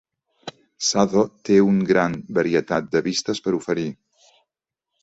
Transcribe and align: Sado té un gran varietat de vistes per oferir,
Sado 0.87 1.25
té 1.49 1.59
un 1.67 1.79
gran 1.91 2.17
varietat 2.39 2.89
de 2.97 3.07
vistes 3.11 3.47
per 3.49 3.57
oferir, 3.61 3.89